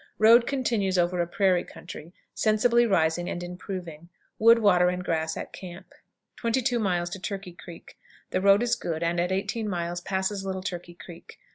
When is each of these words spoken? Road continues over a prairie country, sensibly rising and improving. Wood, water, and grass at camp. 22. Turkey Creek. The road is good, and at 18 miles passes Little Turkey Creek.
Road 0.17 0.47
continues 0.47 0.97
over 0.97 1.21
a 1.21 1.27
prairie 1.27 1.63
country, 1.63 2.11
sensibly 2.33 2.87
rising 2.87 3.29
and 3.29 3.43
improving. 3.43 4.09
Wood, 4.39 4.57
water, 4.57 4.89
and 4.89 5.05
grass 5.05 5.37
at 5.37 5.53
camp. 5.53 5.93
22. 6.37 6.79
Turkey 7.21 7.51
Creek. 7.53 7.99
The 8.31 8.41
road 8.41 8.63
is 8.63 8.73
good, 8.73 9.03
and 9.03 9.19
at 9.19 9.31
18 9.31 9.69
miles 9.69 10.01
passes 10.01 10.43
Little 10.43 10.63
Turkey 10.63 10.95
Creek. 10.95 11.37